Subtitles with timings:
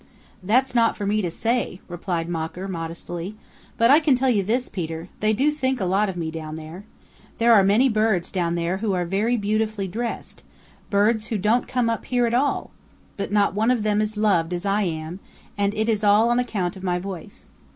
[0.41, 3.35] "That's not for me to say," replied Mocker modestly.
[3.77, 6.55] "But I can tell you this, Peter, they do think a lot of me down
[6.55, 6.85] there.
[7.37, 10.41] There are many birds down there who are very beautifully dressed,
[10.89, 12.71] birds who don't come up here at all.
[13.15, 15.19] But not one of them is loved as I am,
[15.55, 17.45] and it is all on account of my voice.